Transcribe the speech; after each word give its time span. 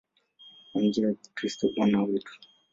Kwa 0.71 0.81
njia 0.81 1.07
ya 1.07 1.15
Kristo 1.33 1.69
Bwana 1.75 2.03
wetu. 2.03 2.33